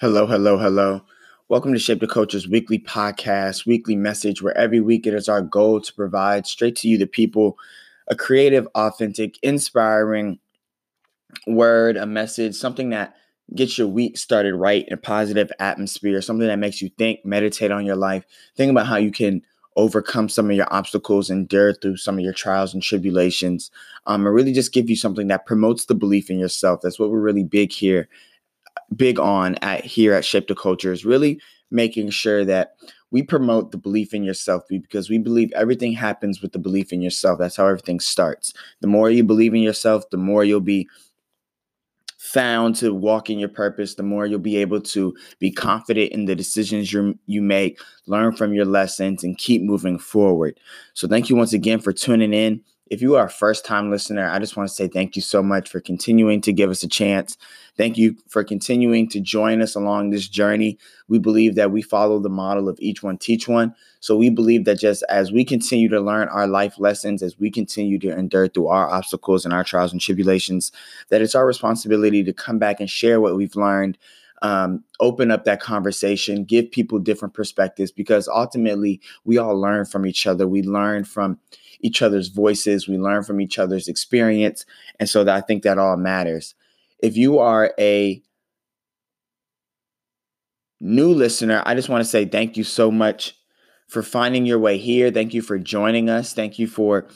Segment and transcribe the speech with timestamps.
[0.00, 1.02] Hello, hello, hello.
[1.50, 5.42] Welcome to Shape the Culture's weekly podcast, weekly message, where every week it is our
[5.42, 7.58] goal to provide straight to you, the people,
[8.08, 10.38] a creative, authentic, inspiring
[11.46, 13.14] word, a message, something that
[13.54, 17.70] gets your week started right in a positive atmosphere, something that makes you think, meditate
[17.70, 18.24] on your life,
[18.56, 19.42] think about how you can
[19.76, 23.70] overcome some of your obstacles, endure through some of your trials and tribulations,
[24.06, 26.80] um, and really just give you something that promotes the belief in yourself.
[26.82, 28.08] That's what we're really big here
[28.96, 31.40] big on at here at Shape the Culture is really
[31.70, 32.74] making sure that
[33.10, 37.02] we promote the belief in yourself because we believe everything happens with the belief in
[37.02, 37.38] yourself.
[37.38, 38.52] That's how everything starts.
[38.80, 40.88] The more you believe in yourself, the more you'll be
[42.18, 46.26] found to walk in your purpose, the more you'll be able to be confident in
[46.26, 50.60] the decisions you you make, learn from your lessons, and keep moving forward.
[50.94, 52.62] So, thank you once again for tuning in.
[52.90, 55.44] If you are a first time listener, I just want to say thank you so
[55.44, 57.36] much for continuing to give us a chance.
[57.76, 60.76] Thank you for continuing to join us along this journey.
[61.06, 63.76] We believe that we follow the model of each one teach one.
[64.00, 67.48] So we believe that just as we continue to learn our life lessons, as we
[67.48, 70.72] continue to endure through our obstacles and our trials and tribulations,
[71.10, 73.98] that it's our responsibility to come back and share what we've learned
[74.42, 80.06] um, open up that conversation, give people different perspectives because ultimately we all learn from
[80.06, 80.48] each other.
[80.48, 81.38] We learn from
[81.80, 84.64] each other's voices, we learn from each other's experience.
[84.98, 86.54] And so that I think that all matters.
[86.98, 88.22] If you are a
[90.80, 93.36] new listener, I just want to say thank you so much
[93.88, 95.10] for finding your way here.
[95.10, 96.32] Thank you for joining us.
[96.32, 97.08] Thank you for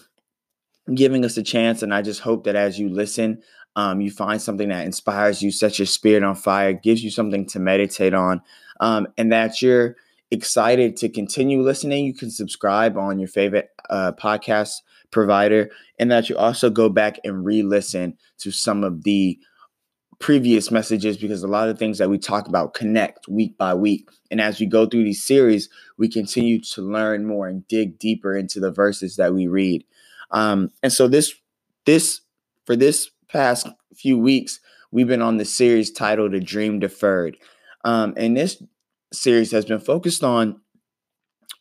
[0.92, 1.82] giving us a chance.
[1.82, 3.42] And I just hope that as you listen,
[3.76, 7.46] um, you find something that inspires you, sets your spirit on fire, gives you something
[7.46, 8.40] to meditate on,
[8.80, 9.96] um, and that you're
[10.34, 16.28] excited to continue listening, you can subscribe on your favorite uh, podcast provider, and that
[16.28, 19.38] you also go back and re listen to some of the
[20.18, 24.08] previous messages because a lot of things that we talk about connect week by week.
[24.30, 25.68] And as we go through these series,
[25.98, 29.84] we continue to learn more and dig deeper into the verses that we read.
[30.30, 31.34] Um, and so this
[31.86, 32.20] this
[32.64, 37.36] for this past few weeks, we've been on the series titled "A Dream Deferred."
[37.84, 38.62] Um, and this
[39.12, 40.60] series has been focused on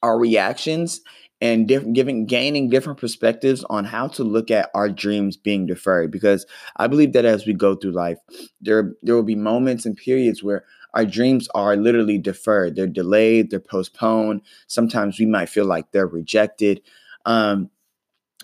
[0.02, 1.02] our reactions
[1.42, 6.12] and diff- giving gaining different perspectives on how to look at our dreams being deferred.
[6.12, 6.46] Because
[6.78, 8.18] i believe that as we go through life
[8.62, 12.76] there there will be moments and periods where our dreams are literally deferred.
[12.76, 14.42] They're delayed they're postponed.
[14.68, 16.82] Sometimes we might feel like they're rejected.
[17.26, 17.70] Um,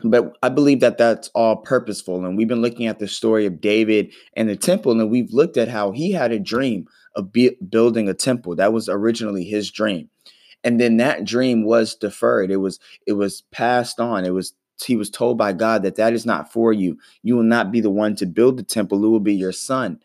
[0.04, 2.26] but I believe that that's all purposeful.
[2.26, 5.58] And we've been looking at the story of David and the temple, and we've looked
[5.58, 8.56] at how he had a dream of be- building a temple.
[8.56, 10.10] That was originally his dream.
[10.64, 12.52] And then that dream was deferred.
[12.52, 14.26] It was it was passed on.
[14.26, 14.54] It was
[14.86, 16.98] he was told by God that that is not for you.
[17.24, 19.04] You will not be the one to build the temple.
[19.04, 20.00] It will be your son.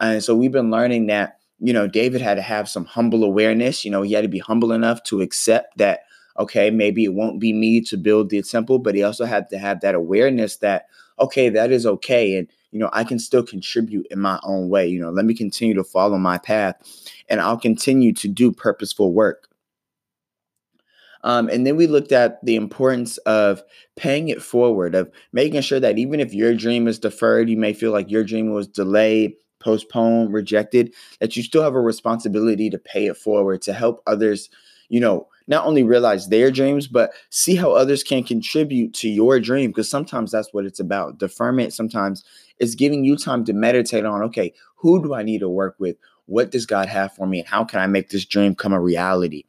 [0.00, 3.84] And so we've been learning that, you know, David had to have some humble awareness.
[3.84, 6.00] You know, he had to be humble enough to accept that,
[6.38, 9.58] okay, maybe it won't be me to build the temple, but he also had to
[9.58, 10.86] have that awareness that,
[11.18, 12.36] okay, that is okay.
[12.36, 14.88] And you know, I can still contribute in my own way.
[14.88, 16.74] You know, let me continue to follow my path
[17.28, 19.48] and I'll continue to do purposeful work.
[21.22, 23.62] Um, and then we looked at the importance of
[23.96, 27.72] paying it forward, of making sure that even if your dream is deferred, you may
[27.72, 32.78] feel like your dream was delayed, postponed, rejected, that you still have a responsibility to
[32.78, 34.50] pay it forward, to help others,
[34.90, 39.40] you know, not only realize their dreams, but see how others can contribute to your
[39.40, 39.70] dream.
[39.70, 41.18] Because sometimes that's what it's about.
[41.18, 42.24] Deferment sometimes
[42.58, 45.96] is giving you time to meditate on okay, who do I need to work with?
[46.26, 47.40] What does God have for me?
[47.40, 49.44] And how can I make this dream come a reality?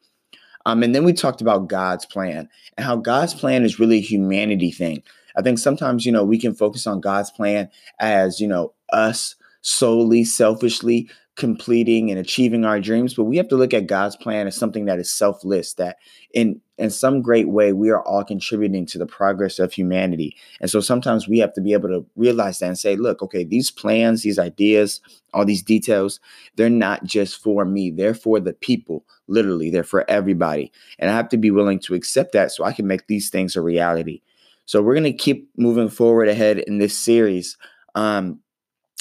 [0.66, 4.02] Um, and then we talked about God's plan and how God's plan is really a
[4.02, 5.02] humanity thing.
[5.36, 7.70] I think sometimes, you know, we can focus on God's plan
[8.00, 13.56] as, you know, us solely, selfishly, completing and achieving our dreams, but we have to
[13.56, 15.98] look at God's plan as something that is selfless, that
[16.32, 20.36] in in some great way we are all contributing to the progress of humanity.
[20.60, 23.44] And so sometimes we have to be able to realize that and say, look, okay,
[23.44, 25.00] these plans, these ideas,
[25.32, 26.20] all these details,
[26.56, 29.04] they're not just for me, they're for the people.
[29.26, 30.72] Literally, they're for everybody.
[30.98, 33.56] And I have to be willing to accept that so I can make these things
[33.56, 34.22] a reality.
[34.64, 37.56] So we're going to keep moving forward ahead in this series.
[37.94, 38.40] Um,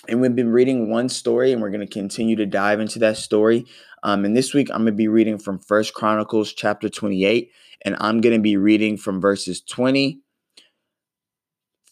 [0.08, 3.18] and we've been reading one story, and we're going to continue to dive into that
[3.18, 3.66] story.
[4.04, 7.52] Um, and this week, I'm going to be reading from First Chronicles chapter 28,
[7.84, 10.22] and I'm going to be reading from verses 20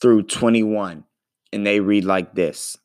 [0.01, 1.03] through 21.
[1.51, 2.77] And they read like this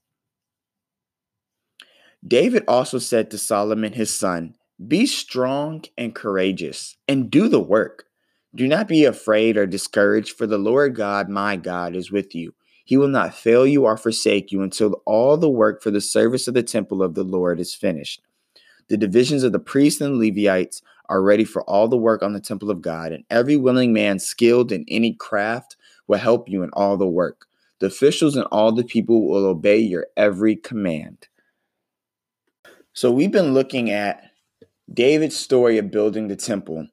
[2.26, 4.54] David also said to Solomon his son,
[4.86, 8.04] Be strong and courageous, and do the work.
[8.54, 12.54] Do not be afraid or discouraged, for the Lord God, my God, is with you
[12.88, 16.48] he will not fail you or forsake you until all the work for the service
[16.48, 18.22] of the temple of the Lord is finished.
[18.88, 20.80] The divisions of the priests and Levites
[21.10, 24.18] are ready for all the work on the temple of God, and every willing man
[24.18, 25.76] skilled in any craft
[26.06, 27.44] will help you in all the work.
[27.78, 31.28] The officials and all the people will obey your every command.
[32.94, 34.30] So, we've been looking at
[34.90, 36.88] David's story of building the temple,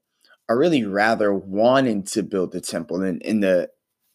[0.50, 3.70] or really rather wanting to build the temple, and in the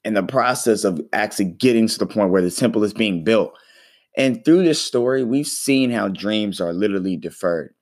[0.05, 3.53] in the process of actually getting to the point where the temple is being built.
[4.17, 7.75] And through this story, we've seen how dreams are literally deferred.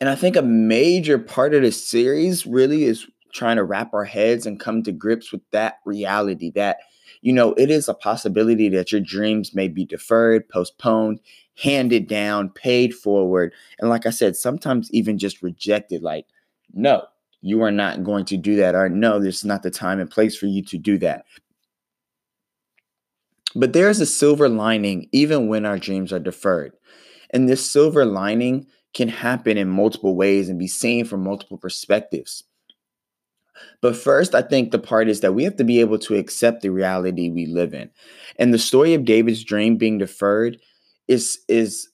[0.00, 4.04] And I think a major part of this series really is trying to wrap our
[4.04, 6.78] heads and come to grips with that reality that,
[7.22, 11.20] you know, it is a possibility that your dreams may be deferred, postponed,
[11.58, 13.52] handed down, paid forward.
[13.78, 16.26] And like I said, sometimes even just rejected, like,
[16.72, 17.04] no,
[17.46, 20.10] you are not going to do that, or no, this is not the time and
[20.10, 21.24] place for you to do that.
[23.54, 26.72] But there's a silver lining even when our dreams are deferred.
[27.30, 32.42] And this silver lining can happen in multiple ways and be seen from multiple perspectives.
[33.80, 36.62] But first, I think the part is that we have to be able to accept
[36.62, 37.90] the reality we live in.
[38.40, 40.58] And the story of David's dream being deferred
[41.06, 41.88] is is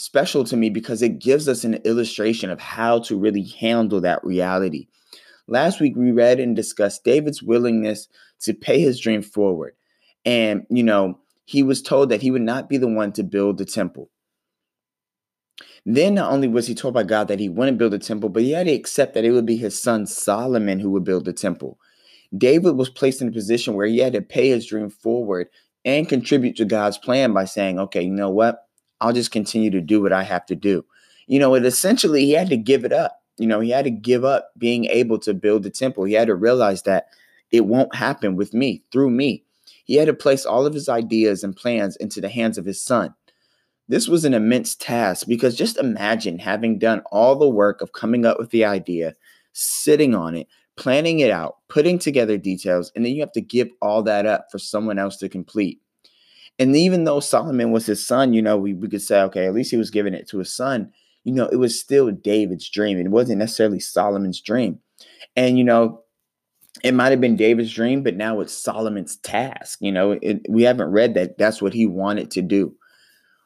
[0.00, 4.24] special to me because it gives us an illustration of how to really handle that
[4.24, 4.88] reality.
[5.46, 8.08] Last week we read and discussed David's willingness
[8.42, 9.74] to pay his dream forward.
[10.24, 13.58] And, you know, he was told that he would not be the one to build
[13.58, 14.10] the temple.
[15.84, 18.42] Then not only was he told by God that he wouldn't build a temple, but
[18.42, 21.32] he had to accept that it would be his son Solomon who would build the
[21.32, 21.78] temple.
[22.36, 25.48] David was placed in a position where he had to pay his dream forward
[25.84, 28.66] and contribute to God's plan by saying, okay, you know what?
[29.00, 30.84] I'll just continue to do what I have to do.
[31.26, 33.22] You know, it essentially he had to give it up.
[33.38, 36.04] You know, he had to give up being able to build the temple.
[36.04, 37.06] He had to realize that
[37.50, 39.44] it won't happen with me, through me.
[39.84, 42.82] He had to place all of his ideas and plans into the hands of his
[42.82, 43.14] son.
[43.88, 48.24] This was an immense task because just imagine having done all the work of coming
[48.24, 49.16] up with the idea,
[49.52, 50.46] sitting on it,
[50.76, 54.46] planning it out, putting together details, and then you have to give all that up
[54.52, 55.80] for someone else to complete.
[56.60, 59.54] And even though Solomon was his son, you know, we, we could say, okay, at
[59.54, 60.92] least he was giving it to his son.
[61.24, 62.98] You know, it was still David's dream.
[62.98, 64.78] It wasn't necessarily Solomon's dream.
[65.34, 66.02] And, you know,
[66.84, 69.78] it might have been David's dream, but now it's Solomon's task.
[69.80, 72.74] You know, it, we haven't read that that's what he wanted to do.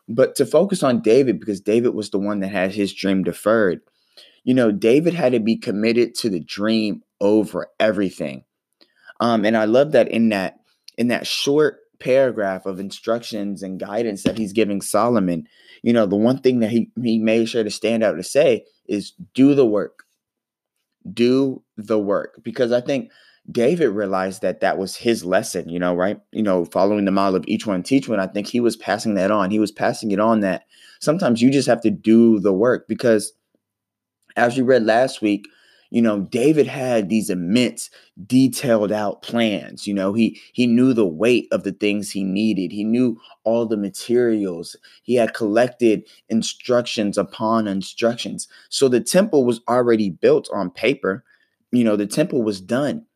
[0.09, 3.81] But to focus on David, because David was the one that had his dream deferred,
[4.43, 8.43] you know, David had to be committed to the dream over everything.
[9.21, 10.59] Um, and I love that in that
[10.99, 15.49] in that short paragraph of instructions and guidance that he's giving Solomon,
[15.83, 18.65] you know, the one thing that he, he made sure to stand out to say
[18.87, 20.05] is do the work.
[21.11, 22.41] Do the work.
[22.43, 23.11] Because I think
[23.51, 26.21] David realized that that was his lesson, you know, right?
[26.33, 28.21] You know, following the model of each one teach one.
[28.21, 29.51] I think he was passing that on.
[29.51, 30.65] He was passing it on that
[31.01, 33.33] sometimes you just have to do the work because
[34.37, 35.47] as you read last week,
[35.95, 37.89] you know david had these immense
[38.27, 42.73] detailed out plans you know he he knew the weight of the things he needed.
[42.73, 44.77] He knew all the materials.
[45.03, 48.49] He had collected instructions upon instructions.
[48.69, 51.25] So the temple was already built on paper.
[51.73, 53.07] You know the temple was done.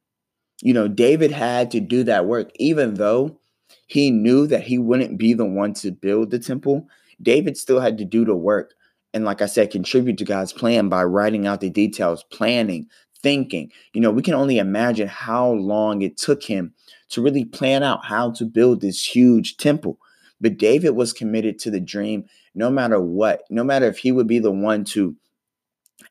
[0.62, 3.38] You know, David had to do that work, even though
[3.86, 6.88] he knew that he wouldn't be the one to build the temple.
[7.22, 8.74] David still had to do the work.
[9.14, 12.88] And like I said, contribute to God's plan by writing out the details, planning,
[13.22, 13.72] thinking.
[13.92, 16.74] You know, we can only imagine how long it took him
[17.10, 19.98] to really plan out how to build this huge temple.
[20.40, 22.24] But David was committed to the dream
[22.54, 25.16] no matter what, no matter if he would be the one to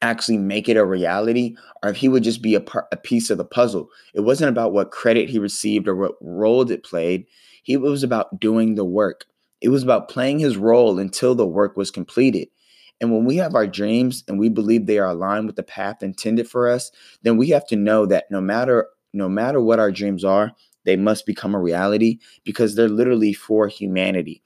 [0.01, 3.29] actually make it a reality or if he would just be a, part, a piece
[3.29, 3.89] of the puzzle.
[4.13, 7.25] It wasn't about what credit he received or what role it played.
[7.63, 9.25] He was about doing the work.
[9.61, 12.49] It was about playing his role until the work was completed.
[12.99, 16.01] And when we have our dreams and we believe they are aligned with the path
[16.01, 19.91] intended for us, then we have to know that no matter no matter what our
[19.91, 20.51] dreams are,
[20.85, 24.43] they must become a reality because they're literally for humanity.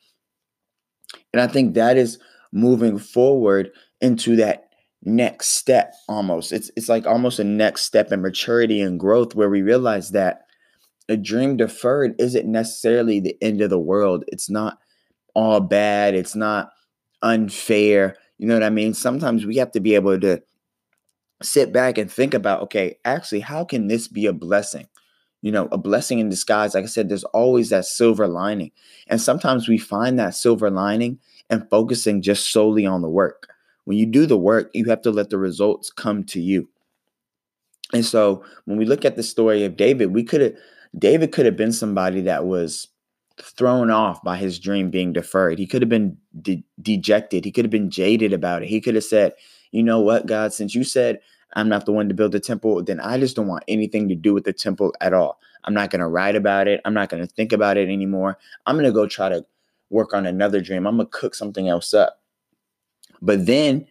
[1.33, 2.19] And I think that is
[2.51, 4.69] moving forward into that
[5.03, 6.51] next step almost.
[6.51, 10.41] It's it's like almost a next step in maturity and growth where we realize that
[11.09, 14.23] a dream deferred isn't necessarily the end of the world.
[14.27, 14.77] It's not
[15.33, 16.15] all bad.
[16.15, 16.69] It's not
[17.21, 18.15] unfair.
[18.41, 18.95] You know what I mean?
[18.95, 20.41] Sometimes we have to be able to
[21.43, 24.87] sit back and think about, okay, actually, how can this be a blessing?
[25.43, 26.73] You know, a blessing in disguise.
[26.73, 28.71] Like I said, there's always that silver lining.
[29.05, 31.19] And sometimes we find that silver lining
[31.51, 33.47] and focusing just solely on the work.
[33.85, 36.67] When you do the work, you have to let the results come to you.
[37.93, 40.53] And so when we look at the story of David, we could have
[40.97, 42.87] David could have been somebody that was
[43.41, 45.59] thrown off by his dream being deferred.
[45.59, 47.45] He could have been de- dejected.
[47.45, 48.69] He could have been jaded about it.
[48.69, 49.33] He could have said,
[49.71, 51.19] You know what, God, since you said
[51.53, 54.15] I'm not the one to build the temple, then I just don't want anything to
[54.15, 55.39] do with the temple at all.
[55.63, 56.81] I'm not going to write about it.
[56.85, 58.37] I'm not going to think about it anymore.
[58.65, 59.45] I'm going to go try to
[59.89, 60.87] work on another dream.
[60.87, 62.21] I'm going to cook something else up.
[63.21, 63.85] But then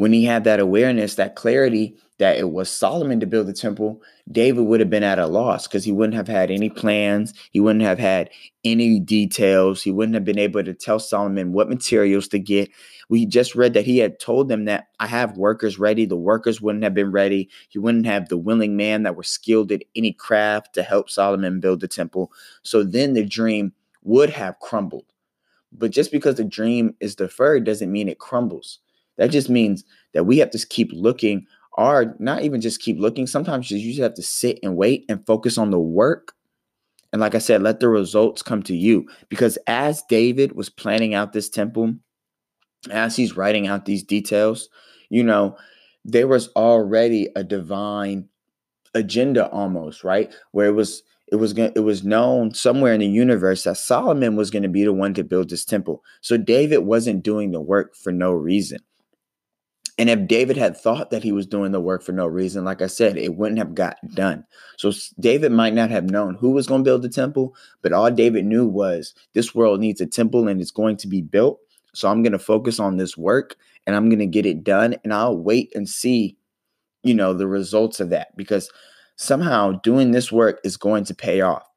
[0.00, 4.00] when he had that awareness, that clarity that it was Solomon to build the temple,
[4.32, 7.34] David would have been at a loss because he wouldn't have had any plans.
[7.50, 8.30] He wouldn't have had
[8.64, 9.82] any details.
[9.82, 12.70] He wouldn't have been able to tell Solomon what materials to get.
[13.10, 16.06] We just read that he had told them that I have workers ready.
[16.06, 17.50] The workers wouldn't have been ready.
[17.68, 21.60] He wouldn't have the willing man that were skilled at any craft to help Solomon
[21.60, 22.32] build the temple.
[22.62, 25.12] So then the dream would have crumbled.
[25.70, 28.78] But just because the dream is deferred doesn't mean it crumbles.
[29.20, 29.84] That just means
[30.14, 33.26] that we have to keep looking or not even just keep looking.
[33.26, 36.32] Sometimes you just have to sit and wait and focus on the work.
[37.12, 39.06] And like I said, let the results come to you.
[39.28, 41.94] Because as David was planning out this temple,
[42.90, 44.70] as he's writing out these details,
[45.10, 45.54] you know,
[46.02, 48.26] there was already a divine
[48.94, 50.32] agenda almost, right?
[50.52, 54.34] Where it was it was going it was known somewhere in the universe that Solomon
[54.34, 56.02] was going to be the one to build this temple.
[56.22, 58.78] So David wasn't doing the work for no reason.
[60.00, 62.80] And if David had thought that he was doing the work for no reason, like
[62.80, 64.46] I said, it wouldn't have gotten done.
[64.78, 68.10] So David might not have known who was going to build the temple, but all
[68.10, 71.60] David knew was this world needs a temple and it's going to be built.
[71.92, 74.96] So I'm going to focus on this work and I'm going to get it done
[75.04, 76.34] and I'll wait and see,
[77.02, 78.72] you know, the results of that because
[79.16, 81.69] somehow doing this work is going to pay off.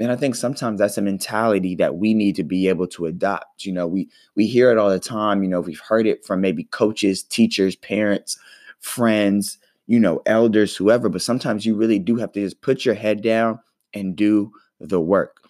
[0.00, 3.64] And I think sometimes that's a mentality that we need to be able to adopt.
[3.64, 5.42] You know, we we hear it all the time.
[5.42, 8.38] You know, we've heard it from maybe coaches, teachers, parents,
[8.80, 11.08] friends, you know, elders, whoever.
[11.08, 13.60] But sometimes you really do have to just put your head down
[13.92, 15.43] and do the work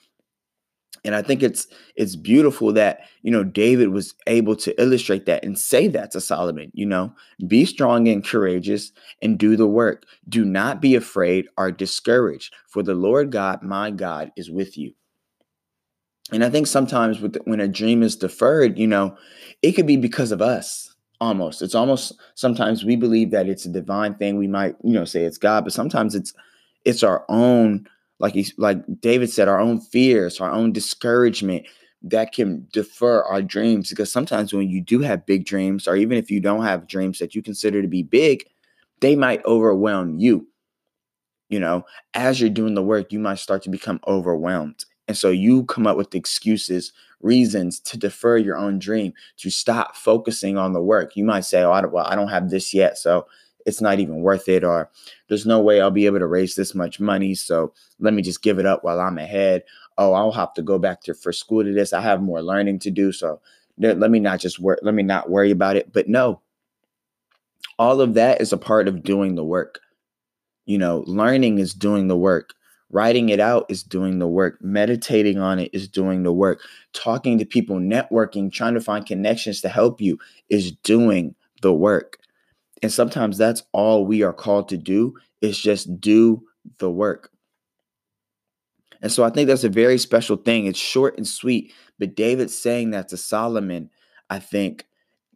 [1.04, 5.44] and i think it's it's beautiful that you know david was able to illustrate that
[5.44, 7.12] and say that to solomon you know?
[7.46, 8.92] Be strong and courageous
[9.23, 10.04] and do the work.
[10.28, 14.92] Do not be afraid or discouraged for the lord god my god is with you.
[16.32, 19.16] And i think sometimes the, when a dream is deferred you know
[19.62, 21.62] it could be because of us almost.
[21.62, 24.37] It's almost sometimes we believe that it's a divine thing.
[24.37, 26.32] We might you know say it's god but sometimes it's
[26.84, 27.87] it's our own
[28.18, 31.66] like he, like David said, our own fears, our own discouragement
[32.02, 33.90] that can defer our dreams.
[33.90, 37.18] Because sometimes when you do have big dreams, or even if you don't have dreams
[37.18, 38.44] that you consider to be big,
[39.00, 40.47] they might overwhelm you.
[41.49, 44.85] You know, as you're doing the work, you might start to become overwhelmed.
[45.06, 49.97] And so you come up with excuses, reasons to defer your own dream, to stop
[49.97, 51.16] focusing on the work.
[51.16, 52.97] You might say, Oh, I don't, well, I don't have this yet.
[52.99, 53.26] So
[53.64, 54.90] it's not even worth it or
[55.28, 58.42] there's no way I'll be able to raise this much money so let me just
[58.42, 59.64] give it up while I'm ahead.
[59.99, 61.92] Oh I'll have to go back to for school to this.
[61.92, 63.40] I have more learning to do so
[63.78, 65.92] let me not just work let me not worry about it.
[65.92, 66.40] But no
[67.78, 69.80] all of that is a part of doing the work.
[70.66, 72.54] You know learning is doing the work.
[72.90, 74.62] Writing it out is doing the work.
[74.62, 76.61] Meditating on it is doing the work.
[76.92, 80.18] Talking to people networking trying to find connections to help you
[80.49, 82.18] is doing the work
[82.85, 86.43] and sometimes that's all we are called to do is just do
[86.76, 87.31] the work.
[89.00, 90.67] And so I think that's a very special thing.
[90.67, 93.88] It's short and sweet, but David saying that to Solomon,
[94.29, 94.85] I think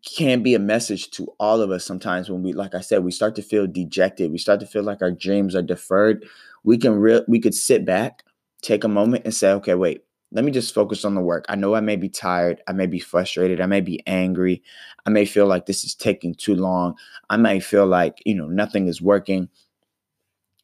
[0.04, 3.12] can be a message to all of us sometimes when we like I said we
[3.12, 6.28] start to feel dejected, we start to feel like our dreams are deferred.
[6.64, 8.24] We can real we could sit back,
[8.60, 11.46] take a moment and say, "Okay, wait let me just focus on the work.
[11.48, 12.60] I know I may be tired.
[12.68, 13.60] I may be frustrated.
[13.60, 14.62] I may be angry.
[15.06, 16.96] I may feel like this is taking too long.
[17.30, 19.48] I may feel like, you know, nothing is working.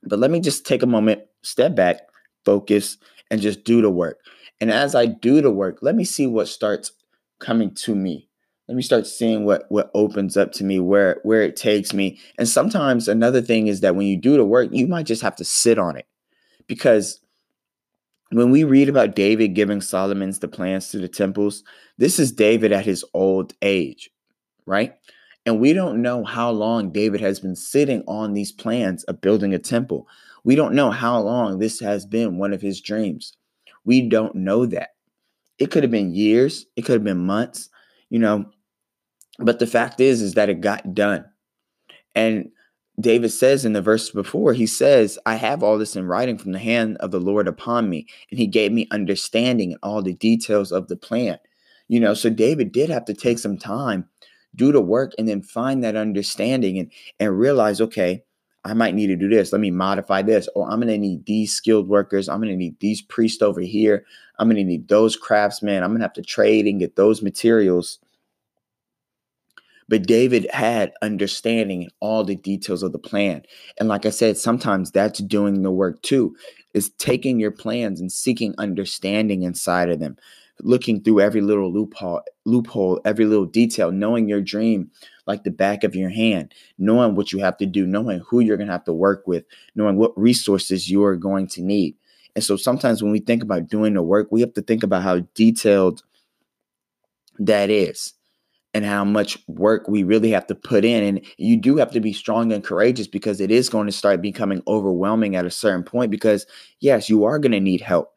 [0.02, 2.00] But let me just take a moment, step back,
[2.44, 2.99] focus,
[3.30, 4.21] and just do the work.
[4.61, 6.92] And as I do the work, let me see what starts
[7.38, 8.28] coming to me.
[8.68, 12.18] Let me start seeing what what opens up to me, where where it takes me.
[12.38, 15.37] And sometimes another thing is that when you do the work, you might just have
[15.37, 16.06] to sit on it.
[16.66, 17.21] Because
[18.31, 21.62] when we read about David giving Solomon's the plans to the temples,
[21.99, 24.11] this is David at his old age,
[24.66, 24.95] right?
[25.47, 29.52] And we don't know how long David has been sitting on these plans of building
[29.54, 30.09] a temple.
[30.43, 33.37] We don't know how long this has been one of his dreams.
[33.85, 34.90] We don't know that.
[35.59, 37.69] It could have been years, it could have been months,
[38.11, 38.47] you know.
[39.38, 41.25] But the fact is is that it got done.
[42.14, 42.50] And
[43.01, 46.53] David says in the verse before, he says, I have all this in writing from
[46.53, 50.15] the hand of the Lord upon me, and he gave me understanding and all the
[50.15, 51.39] details of the plan.
[51.89, 54.09] You know, so David did have to take some time,
[54.55, 58.23] do the work, and then find that understanding and, and realize, okay,
[58.65, 59.53] I might need to do this.
[59.53, 60.49] Let me modify this.
[60.55, 62.29] Or I'm going to need these skilled workers.
[62.29, 64.07] I'm going to need these priests over here.
[64.39, 65.83] I'm going to need those craftsmen.
[65.83, 67.99] I'm going to have to trade and get those materials.
[69.88, 73.43] But David had understanding in all the details of the plan.
[73.79, 76.35] And like I said, sometimes that's doing the work too,
[76.73, 80.17] is taking your plans and seeking understanding inside of them,
[80.61, 84.91] looking through every little loophole, loophole, every little detail, knowing your dream
[85.26, 88.57] like the back of your hand, knowing what you have to do, knowing who you're
[88.57, 91.95] going to have to work with, knowing what resources you are going to need.
[92.35, 95.03] And so sometimes when we think about doing the work, we have to think about
[95.03, 96.03] how detailed
[97.38, 98.14] that is
[98.75, 101.04] and how much work we really have to put in.
[101.04, 104.21] And you do have to be strong and courageous because it is going to start
[104.21, 106.11] becoming overwhelming at a certain point.
[106.11, 106.45] Because,
[106.81, 108.11] yes, you are going to need help.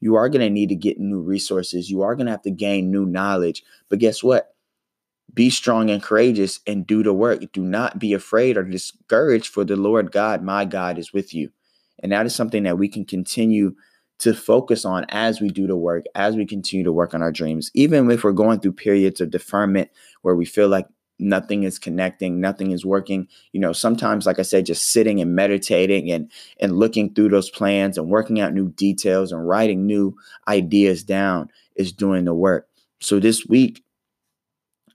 [0.00, 1.90] You are going to need to get new resources.
[1.90, 3.64] You are going to have to gain new knowledge.
[3.88, 4.54] But guess what?
[5.32, 7.40] Be strong and courageous and do the work.
[7.52, 11.50] Do not be afraid or discouraged, for the Lord God, my God, is with you.
[12.00, 13.74] And that is something that we can continue
[14.24, 17.30] to focus on as we do the work, as we continue to work on our
[17.30, 19.90] dreams, even if we're going through periods of deferment
[20.22, 20.86] where we feel like
[21.18, 23.28] nothing is connecting nothing is working.
[23.52, 27.50] You know sometimes like i said just sitting and meditating and and looking through those
[27.50, 30.16] plans and working out new details and writing new
[30.48, 32.66] ideas down is doing the work.
[33.00, 33.84] So this week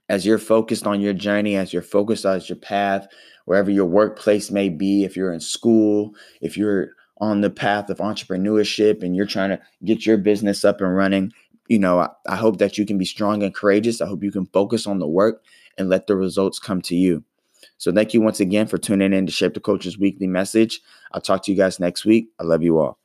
[0.08, 3.06] as you're focused on your journey as you're focused on your path
[3.44, 7.98] wherever your workplace may be if you're in school if you're on the path of
[7.98, 11.32] entrepreneurship and you're trying to get your business up and running,
[11.68, 14.00] you know, I, I, hope that you can be strong and courageous.
[14.00, 15.42] I hope you can focus on the work
[15.78, 17.22] and let the results come to you.
[17.78, 20.80] So thank you once again for tuning in to Shape the Culture's weekly message.
[21.12, 22.28] I'll talk to you guys next week.
[22.38, 22.98] I love you all.